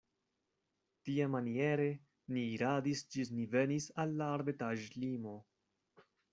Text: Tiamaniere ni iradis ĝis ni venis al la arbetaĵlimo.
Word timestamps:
Tiamaniere 1.09 1.85
ni 2.37 2.47
iradis 2.55 3.05
ĝis 3.17 3.31
ni 3.37 3.47
venis 3.59 3.89
al 4.07 4.17
la 4.23 4.33
arbetaĵlimo. 4.41 5.39